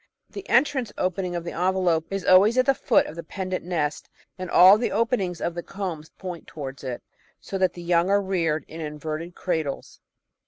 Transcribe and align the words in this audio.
The 0.31 0.49
entrance 0.49 0.91
opening 0.97 1.35
of 1.35 1.43
the 1.43 1.51
envelope 1.51 2.07
is 2.09 2.25
always 2.25 2.57
at 2.57 2.65
the 2.65 2.73
foot 2.73 3.05
of 3.05 3.15
the 3.15 3.21
pendant 3.23 3.63
nest, 3.63 4.09
and 4.35 4.49
all 4.49 4.79
the 4.79 4.91
openings 4.91 5.39
of 5.39 5.53
the 5.53 5.61
combs 5.61 6.09
point 6.09 6.47
towards 6.47 6.83
it, 6.83 7.03
so 7.39 7.59
that 7.59 7.73
the 7.73 7.83
young 7.83 8.09
are 8.09 8.19
reared 8.19 8.65
in 8.67 8.81
inverted 8.81 9.35
cradles. 9.35 9.99